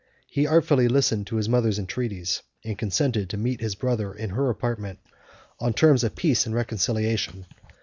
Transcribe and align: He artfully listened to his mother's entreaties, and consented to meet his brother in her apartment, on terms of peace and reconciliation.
He 0.25 0.47
artfully 0.47 0.87
listened 0.87 1.27
to 1.27 1.35
his 1.35 1.47
mother's 1.47 1.77
entreaties, 1.77 2.41
and 2.65 2.75
consented 2.75 3.29
to 3.29 3.37
meet 3.37 3.61
his 3.61 3.75
brother 3.75 4.11
in 4.15 4.31
her 4.31 4.49
apartment, 4.49 4.97
on 5.59 5.73
terms 5.75 6.03
of 6.03 6.15
peace 6.15 6.47
and 6.47 6.55
reconciliation. 6.55 7.45